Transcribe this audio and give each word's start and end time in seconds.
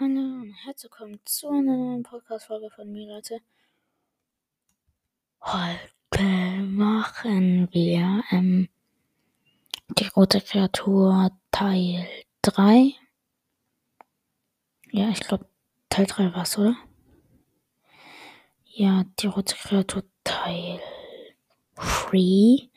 Hallo 0.00 0.18
und 0.18 0.54
herzlich 0.64 0.90
willkommen 0.90 1.20
zu 1.26 1.50
einer 1.50 1.76
neuen 1.76 2.02
Podcast-Folge 2.02 2.70
von 2.70 2.90
mir, 2.90 3.06
Leute. 3.06 3.38
Heute 5.42 6.22
machen 6.62 7.68
wir 7.70 8.24
ähm, 8.30 8.70
die 9.98 10.06
rote 10.06 10.40
Kreatur 10.40 11.38
Teil 11.50 12.08
3. 12.40 12.94
Ja, 14.90 15.10
ich 15.10 15.20
glaube, 15.20 15.46
Teil 15.90 16.06
3 16.06 16.32
war 16.32 16.44
es, 16.44 16.56
oder? 16.56 16.78
Ja, 18.64 19.04
die 19.18 19.26
rote 19.26 19.54
Kreatur 19.54 20.04
Teil 20.24 20.80
3. 21.74 22.70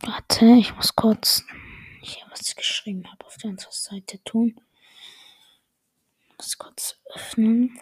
Warte, 0.00 0.46
ich 0.46 0.74
muss 0.76 0.96
kurz 0.96 1.44
hier, 2.00 2.24
was 2.30 2.48
ich 2.48 2.56
geschrieben 2.56 3.04
habe, 3.12 3.26
auf 3.26 3.36
der 3.36 3.50
anderen 3.50 3.70
Seite 3.70 4.18
tun 4.24 4.58
das 6.42 6.58
kurz 6.58 7.00
öffnen. 7.14 7.78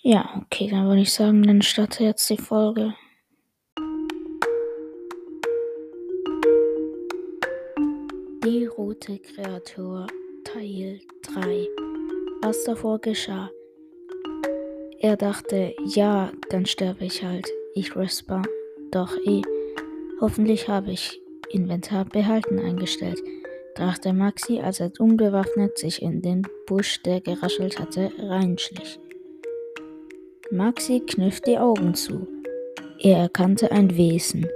Ja, 0.00 0.42
okay, 0.42 0.68
dann 0.70 0.86
würde 0.86 1.02
ich 1.02 1.12
sagen, 1.12 1.42
dann 1.42 1.60
starte 1.60 2.04
jetzt 2.04 2.30
die 2.30 2.38
Folge. 2.38 2.94
Die 8.44 8.64
rote 8.64 9.18
Kreatur 9.18 10.06
Teil 10.44 11.00
3. 11.22 11.66
Was 12.40 12.64
davor 12.64 12.98
geschah. 13.00 13.50
Er 15.00 15.16
dachte, 15.16 15.74
ja, 15.84 16.32
dann 16.48 16.64
sterbe 16.64 17.04
ich 17.04 17.22
halt. 17.22 17.46
Ich 17.74 17.94
whisper, 17.94 18.42
doch 18.90 19.14
eh. 19.26 19.42
Hoffentlich 20.20 20.68
habe 20.68 20.92
ich 20.92 21.20
Inventar 21.50 22.04
behalten 22.04 22.58
eingestellt, 22.58 23.22
dachte 23.74 24.12
Maxi, 24.12 24.60
als 24.60 24.80
er 24.80 24.90
unbewaffnet 24.98 25.78
sich 25.78 26.02
in 26.02 26.20
den 26.20 26.46
Busch, 26.66 27.02
der 27.02 27.20
geraschelt 27.20 27.78
hatte, 27.78 28.10
reinschlich. 28.18 28.98
Maxi 30.50 31.00
kniff 31.00 31.40
die 31.40 31.58
Augen 31.58 31.94
zu. 31.94 32.26
Er 33.00 33.18
erkannte 33.18 33.70
ein 33.70 33.96
Wesen. 33.96 34.46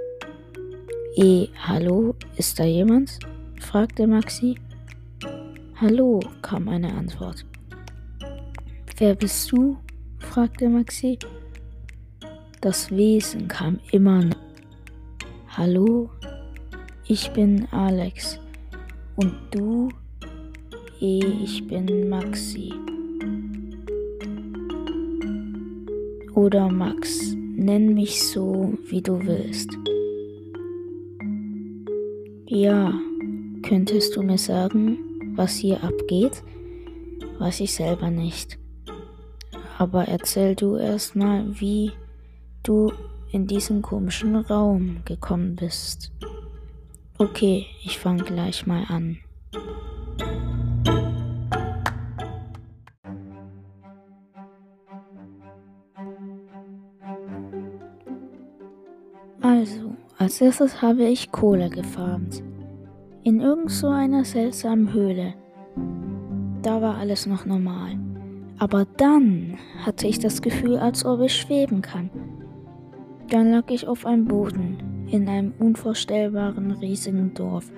Eh, 1.15 1.47
hallo, 1.55 2.15
ist 2.37 2.59
da 2.59 2.63
jemand? 2.63 3.19
fragte 3.59 4.07
Maxi. 4.07 4.55
Hallo, 5.79 6.19
kam 6.41 6.67
eine 6.67 6.93
Antwort. 6.93 7.45
Wer 8.97 9.15
bist 9.15 9.51
du? 9.51 9.77
fragte 10.19 10.69
Maxi. 10.69 11.17
Das 12.61 12.89
Wesen 12.91 13.47
kam 13.47 13.79
immer 13.91 14.23
noch. 14.23 14.37
Hallo, 15.55 16.09
ich 17.07 17.31
bin 17.31 17.67
Alex. 17.71 18.39
Und 19.15 19.33
du? 19.51 19.89
Ich 20.99 21.67
bin 21.67 22.09
Maxi. 22.09 22.73
Oder 26.33 26.69
Max. 26.69 27.35
Nenn 27.55 27.93
mich 27.93 28.23
so, 28.23 28.73
wie 28.87 29.01
du 29.01 29.19
willst. 29.25 29.69
Ja, 32.47 32.93
könntest 33.61 34.15
du 34.15 34.21
mir 34.21 34.37
sagen, 34.37 34.97
was 35.35 35.55
hier 35.55 35.83
abgeht? 35.83 36.43
Weiß 37.39 37.59
ich 37.59 37.73
selber 37.73 38.09
nicht. 38.09 38.57
Aber 39.77 40.05
erzähl 40.07 40.55
du 40.55 40.77
erstmal, 40.77 41.59
wie 41.59 41.91
du 42.63 42.91
in 43.31 43.47
diesen 43.47 43.81
komischen 43.81 44.35
Raum 44.35 44.97
gekommen 45.05 45.55
bist. 45.55 46.11
Okay, 47.19 47.67
ich 47.83 47.99
fange 47.99 48.23
gleich 48.23 48.65
mal 48.65 48.83
an. 48.89 49.19
Also, 59.41 59.93
als 60.17 60.41
erstes 60.41 60.81
habe 60.81 61.03
ich 61.03 61.31
Kohle 61.31 61.69
gefarmt. 61.69 62.41
In 63.23 63.41
irgend 63.41 63.69
so 63.69 63.89
einer 63.89 64.25
seltsamen 64.25 64.91
Höhle. 64.91 65.35
Da 66.63 66.81
war 66.81 66.97
alles 66.97 67.27
noch 67.27 67.45
normal. 67.45 67.99
Aber 68.57 68.85
dann 68.97 69.57
hatte 69.85 70.07
ich 70.07 70.17
das 70.17 70.41
Gefühl, 70.41 70.77
als 70.77 71.05
ob 71.05 71.21
ich 71.21 71.35
schweben 71.35 71.81
kann. 71.81 72.09
Dann 73.29 73.51
lag 73.51 73.69
ich 73.69 73.87
auf 73.87 74.05
einem 74.05 74.25
Boden, 74.25 74.77
in 75.11 75.27
einem 75.27 75.53
unvorstellbaren 75.59 76.71
riesigen 76.71 77.33
Dorf. 77.33 77.71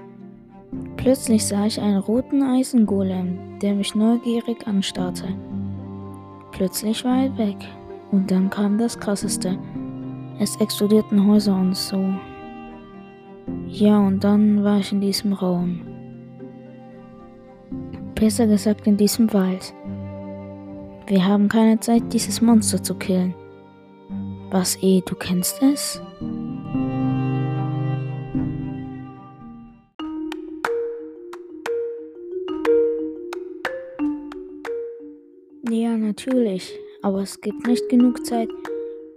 Plötzlich 0.97 1.45
sah 1.45 1.65
ich 1.65 1.79
einen 1.79 1.99
roten 1.99 2.41
Eisengolem, 2.43 3.59
der 3.61 3.75
mich 3.75 3.95
neugierig 3.95 4.65
anstarrte. 4.67 5.27
Plötzlich 6.51 7.03
war 7.03 7.23
er 7.23 7.37
weg 7.37 7.57
und 8.11 8.31
dann 8.31 8.49
kam 8.49 8.77
das 8.77 8.97
Krasseste. 8.99 9.57
Es 10.39 10.55
explodierten 10.57 11.25
Häuser 11.27 11.55
und 11.55 11.75
so. 11.75 12.13
Ja, 13.67 13.99
und 13.99 14.23
dann 14.23 14.63
war 14.63 14.79
ich 14.79 14.91
in 14.91 15.01
diesem 15.01 15.33
Raum. 15.33 15.81
Besser 18.15 18.47
gesagt 18.47 18.87
in 18.87 18.97
diesem 18.97 19.31
Wald. 19.33 19.73
Wir 21.07 21.25
haben 21.25 21.49
keine 21.49 21.79
Zeit, 21.79 22.01
dieses 22.11 22.41
Monster 22.41 22.81
zu 22.81 22.95
killen. 22.95 23.35
Was 24.49 24.81
eh, 24.81 25.01
du 25.05 25.15
kennst 25.15 25.61
es? 25.61 26.01
Ja, 35.71 35.97
natürlich, 35.97 36.77
aber 37.01 37.21
es 37.21 37.41
gibt 37.41 37.65
nicht 37.65 37.89
genug 37.89 38.23
Zeit, 38.23 38.49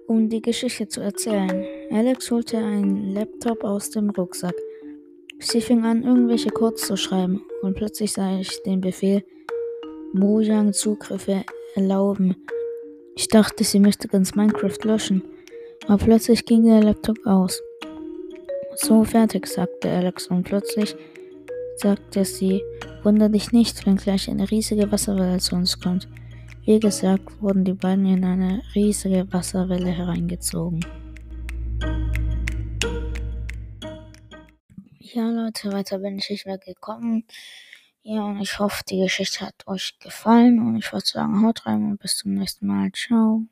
um 0.07 0.31
die 0.31 0.41
Geschichte 0.41 0.89
zu 0.89 1.03
erzählen. 1.03 1.63
Alex 1.91 2.31
holte 2.31 2.57
einen 2.57 3.13
Laptop 3.13 3.65
aus 3.65 3.91
dem 3.91 4.09
Rucksack. 4.09 4.55
Sie 5.41 5.61
fing 5.61 5.85
an, 5.85 6.05
irgendwelche 6.05 6.49
Codes 6.49 6.87
zu 6.87 6.97
schreiben 6.97 7.43
und 7.61 7.77
plötzlich 7.77 8.15
sah 8.15 8.41
ich 8.41 8.63
den 8.63 8.81
Befehl 8.81 9.23
Mojang 10.15 10.73
Zugriffe 10.73 11.45
erlauben. 11.75 12.35
Ich 13.15 13.29
dachte, 13.29 13.63
sie 13.63 13.79
möchte 13.79 14.09
ganz 14.09 14.35
Minecraft 14.35 14.79
löschen, 14.85 15.23
aber 15.87 16.03
plötzlich 16.03 16.47
ging 16.47 16.65
der 16.65 16.83
Laptop 16.83 17.19
aus. 17.27 17.61
So 18.75 19.05
fertig, 19.05 19.47
sagte 19.47 19.91
Alex 19.91 20.29
und 20.29 20.45
plötzlich 20.45 20.97
sagte 21.77 22.25
sie, 22.25 22.63
wunder 23.03 23.29
dich 23.29 23.53
nicht, 23.53 23.85
wenn 23.85 23.97
gleich 23.97 24.31
eine 24.31 24.51
riesige 24.51 24.91
Wasserwelle 24.91 25.39
zu 25.41 25.55
uns 25.55 25.79
kommt. 25.79 26.09
Wie 26.69 26.81
gesagt, 26.81 27.41
wurden 27.41 27.65
die 27.65 27.73
beiden 27.73 28.05
in 28.05 28.23
eine 28.27 28.62
riesige 28.75 29.33
Wasserwelle 29.33 29.89
hereingezogen. 29.89 30.84
Ja, 34.99 35.31
Leute, 35.31 35.73
weiter 35.73 35.99
bin 35.99 36.19
ich 36.19 36.29
nicht 36.29 36.45
mehr 36.45 36.59
gekommen. 36.59 37.25
Ja, 38.03 38.23
und 38.25 38.43
ich 38.43 38.59
hoffe, 38.59 38.83
die 38.87 39.01
Geschichte 39.01 39.47
hat 39.47 39.67
euch 39.67 39.99
gefallen. 39.99 40.59
Und 40.59 40.77
ich 40.77 40.93
würde 40.93 41.06
sagen, 41.06 41.43
haut 41.43 41.65
rein 41.65 41.84
und 41.84 42.01
bis 42.01 42.19
zum 42.19 42.34
nächsten 42.34 42.67
Mal. 42.67 42.93
Ciao. 42.93 43.47